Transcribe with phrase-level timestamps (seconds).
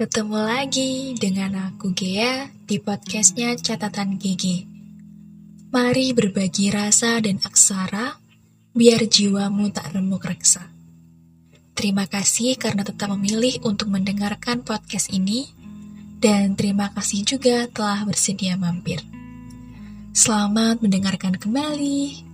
[0.00, 4.64] Ketemu lagi dengan aku Gea di podcastnya Catatan GG.
[5.68, 8.16] Mari berbagi rasa dan aksara,
[8.72, 10.64] biar jiwamu tak remuk reksa.
[11.76, 15.52] Terima kasih karena tetap memilih untuk mendengarkan podcast ini,
[16.16, 19.04] dan terima kasih juga telah bersedia mampir.
[20.16, 22.24] Selamat mendengarkan kembali.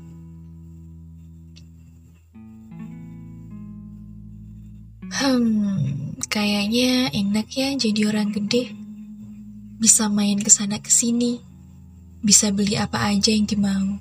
[5.11, 8.73] Hmm, Kayaknya enak ya jadi orang gede.
[9.77, 11.37] Bisa main ke sana ke sini.
[12.25, 14.01] Bisa beli apa aja yang dimau.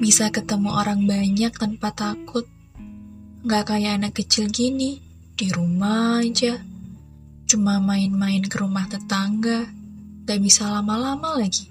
[0.00, 2.48] Bisa ketemu orang banyak tanpa takut.
[3.44, 4.96] Gak kayak anak kecil gini,
[5.36, 6.56] di rumah aja.
[7.44, 9.68] Cuma main-main ke rumah tetangga.
[10.24, 11.68] Gak bisa lama-lama lagi.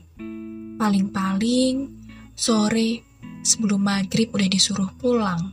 [0.78, 1.90] Paling-paling
[2.38, 3.02] sore
[3.42, 5.50] sebelum maghrib udah disuruh pulang.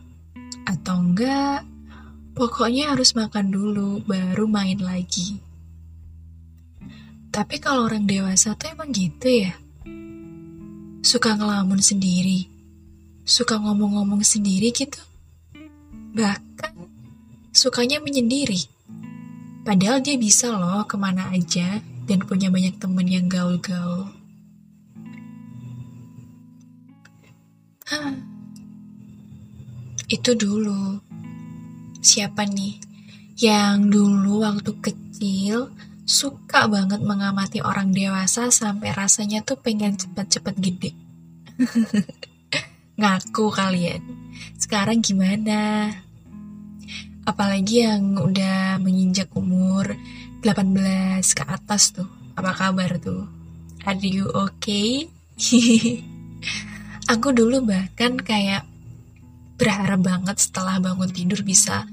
[0.69, 1.65] Atau enggak,
[2.33, 5.37] Pokoknya harus makan dulu, baru main lagi.
[7.29, 9.53] Tapi kalau orang dewasa tuh emang gitu ya?
[11.05, 12.49] Suka ngelamun sendiri,
[13.25, 15.01] suka ngomong-ngomong sendiri gitu.
[16.17, 16.73] Bahkan
[17.53, 18.65] sukanya menyendiri.
[19.63, 24.09] Padahal dia bisa loh ke mana aja dan punya banyak temen yang gaul-gaul.
[30.13, 31.12] Itu dulu
[32.03, 32.83] siapa nih
[33.39, 35.71] yang dulu waktu kecil
[36.03, 40.91] suka banget mengamati orang dewasa sampai rasanya tuh pengen cepet-cepet gede.
[43.01, 44.03] Ngaku kalian.
[44.59, 45.95] Sekarang gimana?
[47.23, 49.95] Apalagi yang udah menginjak umur
[50.43, 52.11] 18 ke atas tuh.
[52.35, 53.31] Apa kabar tuh?
[53.87, 55.07] Are you okay?
[57.13, 58.67] Aku dulu bahkan kayak
[59.63, 61.87] berharap banget setelah bangun tidur bisa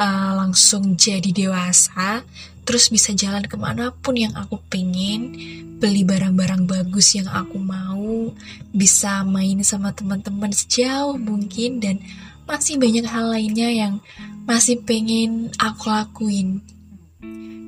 [0.00, 2.24] uh, langsung jadi dewasa,
[2.64, 5.36] terus bisa jalan ke mana pun yang aku pengen,
[5.76, 8.32] beli barang-barang bagus yang aku mau,
[8.72, 12.00] bisa main sama teman-teman sejauh mungkin, dan
[12.48, 13.94] masih banyak hal lainnya yang
[14.48, 16.64] masih pengen aku lakuin.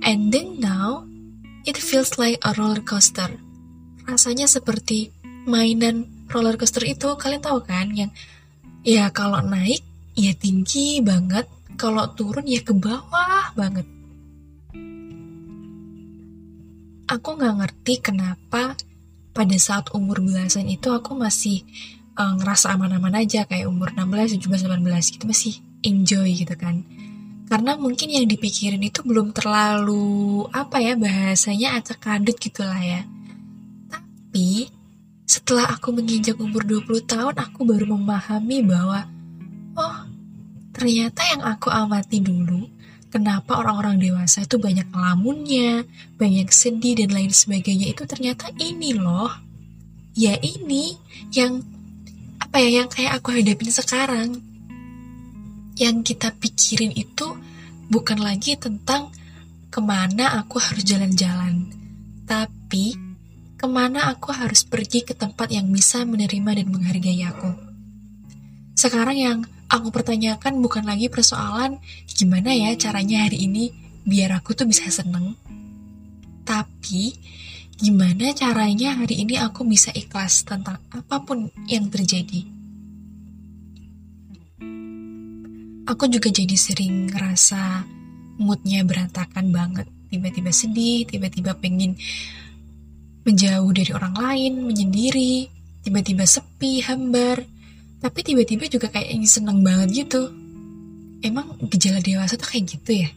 [0.05, 1.05] And then now,
[1.69, 3.29] it feels like a roller coaster.
[4.09, 5.13] Rasanya seperti
[5.45, 8.09] mainan roller coaster itu, kalian tahu kan, yang
[8.85, 9.83] ya kalau naik
[10.15, 11.49] ya tinggi banget.
[11.75, 13.83] Kalau turun ya ke bawah banget.
[17.11, 18.79] Aku nggak ngerti kenapa
[19.35, 21.67] pada saat umur belasan itu aku masih
[22.15, 26.87] uh, ngerasa aman-aman aja kayak umur 16, 17, 18 gitu masih enjoy gitu kan.
[27.51, 33.03] Karena mungkin yang dipikirin itu belum terlalu apa ya bahasanya acak kadut gitulah ya.
[33.91, 34.71] Tapi
[35.25, 39.09] setelah aku menginjak umur 20 tahun, aku baru memahami bahwa,
[39.77, 39.99] oh,
[40.77, 42.69] ternyata yang aku amati dulu,
[43.09, 45.89] kenapa orang-orang dewasa itu banyak lamunnya,
[46.21, 49.33] banyak sedih dan lain sebagainya, itu ternyata ini loh.
[50.15, 50.95] Ya ini,
[51.33, 51.65] yang,
[52.39, 54.39] apa ya, yang kayak aku hadapin sekarang.
[55.75, 57.35] Yang kita pikirin itu
[57.91, 59.11] bukan lagi tentang
[59.75, 61.67] ke mana aku harus jalan-jalan,
[62.31, 62.95] tapi
[63.65, 67.49] ke mana aku harus pergi ke tempat yang bisa menerima dan menghargai aku.
[68.77, 69.39] Sekarang yang
[69.73, 73.73] aku pertanyakan bukan lagi persoalan gimana ya caranya hari ini
[74.05, 75.33] biar aku tuh bisa seneng.
[76.45, 77.17] Tapi
[77.81, 82.45] gimana caranya hari ini aku bisa ikhlas tentang apa pun yang terjadi.
[85.89, 87.81] Aku juga jadi sering ngerasa
[88.45, 89.89] moodnya berantakan banget.
[90.13, 91.97] Tiba-tiba sedih, tiba-tiba pengen
[93.25, 95.49] menjauh dari orang lain, menyendiri,
[95.81, 97.41] tiba-tiba sepi, hambar,
[98.05, 100.29] tapi tiba-tiba juga kayak ingin seneng banget gitu.
[101.25, 103.09] Emang gejala dewasa tuh kayak gitu ya?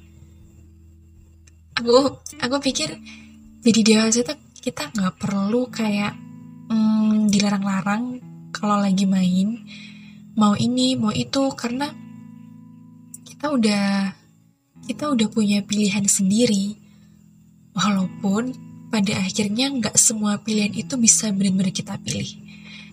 [1.77, 2.95] Aku aku pikir
[3.61, 6.15] jadi dewasa tuh kita nggak perlu kayak
[6.71, 8.23] hmm, dilarang-larang
[8.55, 9.59] kalau lagi main
[10.39, 11.91] mau ini mau itu karena
[13.27, 14.15] kita udah
[14.87, 16.79] kita udah punya pilihan sendiri
[17.75, 18.55] walaupun
[18.87, 22.29] pada akhirnya nggak semua pilihan itu bisa benar-benar kita pilih.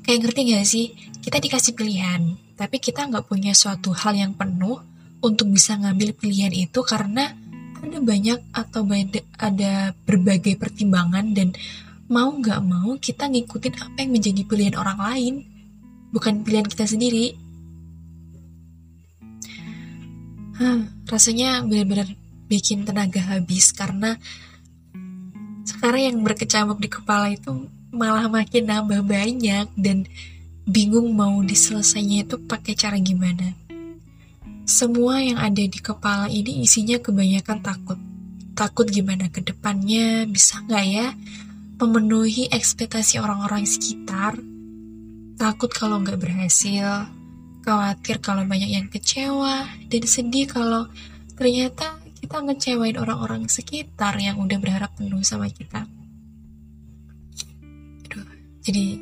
[0.04, 0.86] Kayak ngerti gak sih?
[1.24, 4.76] Kita dikasih pilihan, tapi kita nggak punya suatu hal yang penuh
[5.24, 7.32] untuk bisa ngambil pilihan itu karena
[7.80, 8.84] ada banyak atau
[9.40, 11.56] ada berbagai pertimbangan dan
[12.08, 15.34] mau nggak mau kita ngikutin apa yang menjadi pilihan orang lain,
[16.12, 17.36] bukan pilihan kita sendiri.
[20.60, 22.12] Hah, rasanya benar-benar
[22.46, 24.20] bikin tenaga habis karena
[25.64, 30.04] sekarang yang berkecamuk di kepala itu malah makin nambah banyak dan
[30.68, 33.56] bingung mau diselesainya itu pakai cara gimana.
[34.64, 38.00] Semua yang ada di kepala ini isinya kebanyakan takut.
[38.54, 41.10] takut gimana ke depannya, bisa nggak ya
[41.82, 44.38] memenuhi ekspektasi orang-orang sekitar,
[45.34, 47.10] takut kalau nggak berhasil,
[47.66, 50.86] khawatir kalau banyak yang kecewa, dan sedih kalau
[51.34, 51.98] ternyata
[52.34, 55.86] kita ngecewain orang-orang sekitar yang udah berharap penuh sama kita.
[58.10, 58.26] Aduh,
[58.58, 58.98] jadi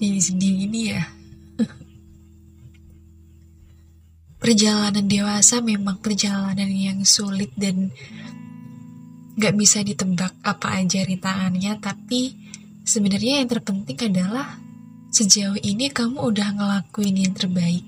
[0.00, 1.04] jadi sedih gini ya.
[4.40, 7.92] perjalanan dewasa memang perjalanan yang sulit dan
[9.36, 12.32] gak bisa ditebak apa aja rintangannya, tapi
[12.80, 14.56] sebenarnya yang terpenting adalah
[15.12, 17.84] sejauh ini kamu udah ngelakuin yang terbaik,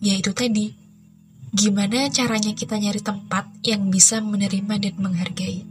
[0.00, 0.72] yaitu tadi
[1.52, 5.66] gimana caranya kita nyari tempat yang bisa menerima dan menghargai.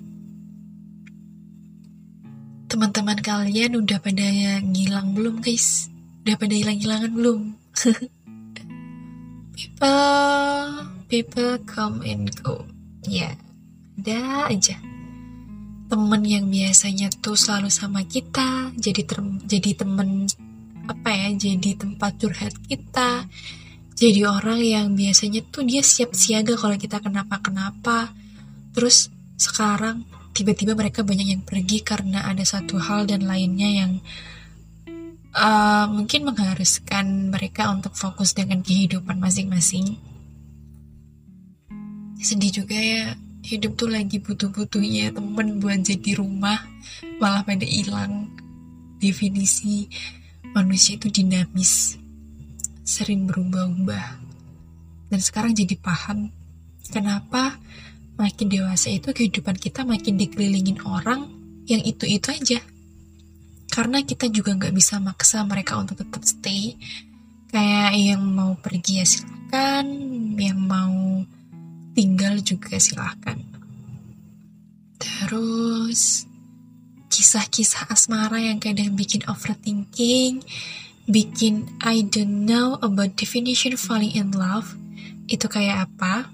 [2.68, 4.28] Teman-teman kalian udah pada
[4.60, 5.88] ngilang belum guys?
[6.28, 7.42] Udah pada hilang-hilangan belum?
[9.56, 10.68] people,
[11.08, 12.68] people come and go.
[13.08, 13.40] Ya,
[13.96, 14.76] ada aja.
[15.88, 19.08] Temen yang biasanya tuh selalu sama kita, jadi
[19.48, 20.28] jadi temen
[20.90, 23.24] apa ya, jadi tempat curhat kita,
[23.96, 28.12] jadi orang yang biasanya tuh dia siap siaga kalau kita kenapa-kenapa.
[28.76, 29.08] Terus
[29.40, 30.04] sekarang
[30.36, 33.92] tiba-tiba mereka banyak yang pergi karena ada satu hal dan lainnya yang
[35.32, 39.96] uh, mungkin mengharuskan mereka untuk fokus dengan kehidupan masing-masing.
[42.20, 43.16] Sedih juga ya
[43.48, 46.60] hidup tuh lagi butuh-butuhnya temen buat jadi rumah
[47.24, 48.28] malah pada hilang.
[49.00, 49.88] Definisi
[50.52, 52.04] manusia itu dinamis
[52.86, 54.06] sering berubah-ubah.
[55.10, 56.30] Dan sekarang jadi paham
[56.94, 57.58] kenapa
[58.16, 61.28] makin dewasa itu kehidupan kita makin dikelilingin orang
[61.66, 62.62] yang itu-itu aja.
[63.74, 66.78] Karena kita juga nggak bisa maksa mereka untuk tetap stay.
[67.50, 69.86] Kayak yang mau pergi ya silahkan,
[70.38, 71.26] yang mau
[71.98, 73.40] tinggal juga silahkan.
[75.02, 76.24] Terus
[77.12, 80.44] kisah-kisah asmara yang kadang bikin overthinking,
[81.06, 84.74] bikin I don't know about definition falling in love
[85.30, 86.30] itu kayak apa?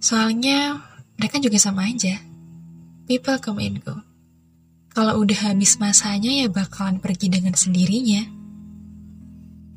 [0.00, 0.80] Soalnya
[1.20, 2.16] mereka juga sama aja.
[3.04, 4.00] People come and go.
[4.90, 8.26] Kalau udah habis masanya ya bakalan pergi dengan sendirinya.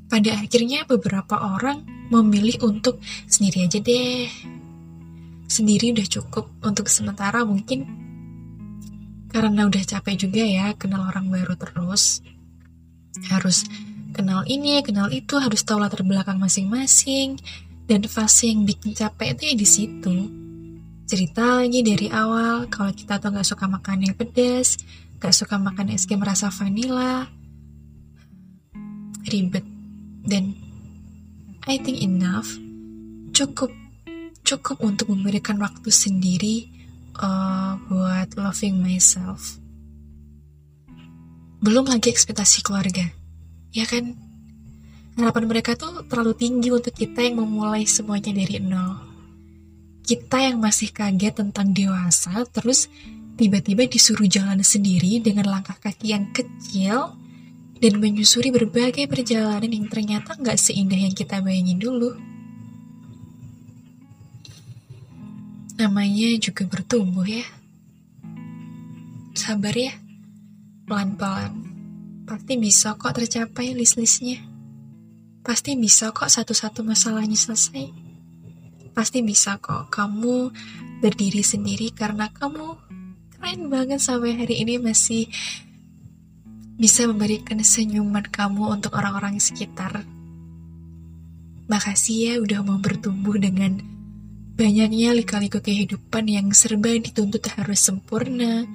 [0.07, 4.29] Pada akhirnya beberapa orang memilih untuk sendiri aja deh.
[5.49, 7.83] Sendiri udah cukup untuk sementara mungkin.
[9.27, 12.21] Karena udah capek juga ya kenal orang baru terus
[13.29, 13.65] harus
[14.13, 17.37] kenal ini, kenal itu, harus tahu latar belakang masing-masing.
[17.83, 20.15] Dan fase yang bikin capek itu ya di situ.
[21.03, 24.79] Cerita lagi dari awal, kalau kita tuh nggak suka makan yang pedas,
[25.19, 27.27] nggak suka makan es krim rasa vanilla,
[29.27, 29.67] ribet.
[30.23, 30.55] Dan
[31.67, 32.47] I think enough,
[33.35, 33.71] cukup
[34.43, 36.67] cukup untuk memberikan waktu sendiri
[37.19, 39.62] uh, buat loving myself
[41.63, 43.07] belum lagi ekspektasi keluarga.
[43.71, 44.19] Ya kan?
[45.15, 48.99] Harapan mereka tuh terlalu tinggi untuk kita yang memulai semuanya dari nol.
[50.03, 52.91] Kita yang masih kaget tentang dewasa, terus
[53.39, 57.15] tiba-tiba disuruh jalan sendiri dengan langkah kaki yang kecil
[57.79, 62.11] dan menyusuri berbagai perjalanan yang ternyata nggak seindah yang kita bayangin dulu.
[65.79, 67.47] Namanya juga bertumbuh ya.
[69.31, 70.02] Sabar ya.
[70.83, 71.53] Pelan-pelan.
[72.27, 74.43] Pasti bisa kok tercapai list-listnya.
[75.39, 77.87] Pasti bisa kok satu-satu masalahnya selesai.
[78.91, 80.51] Pasti bisa kok kamu
[80.99, 82.75] berdiri sendiri karena kamu
[83.31, 85.31] keren banget sampai hari ini masih
[86.75, 90.03] bisa memberikan senyuman kamu untuk orang-orang sekitar.
[91.71, 93.79] Makasih ya udah mau bertumbuh dengan
[94.59, 98.67] banyaknya lika-liku kehidupan yang serba dituntut harus sempurna,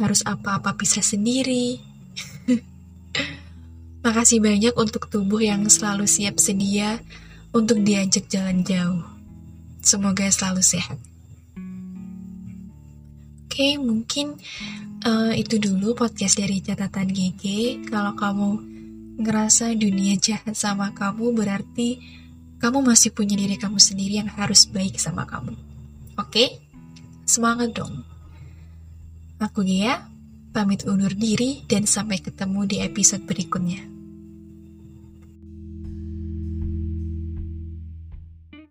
[0.00, 1.80] harus apa-apa bisa sendiri.
[4.04, 6.98] Makasih banyak untuk tubuh yang selalu siap sedia
[7.52, 9.04] untuk diajak jalan jauh.
[9.82, 10.98] Semoga selalu sehat.
[13.46, 14.40] Oke, mungkin
[15.04, 17.44] uh, itu dulu podcast dari catatan GG.
[17.92, 18.48] Kalau kamu
[19.20, 22.00] ngerasa dunia jahat sama kamu, berarti
[22.62, 25.52] kamu masih punya diri kamu sendiri yang harus baik sama kamu.
[26.16, 26.62] Oke?
[27.26, 28.06] Semangat dong.
[29.42, 30.06] Aku Gia,
[30.54, 33.91] pamit undur diri dan sampai ketemu di episode berikutnya.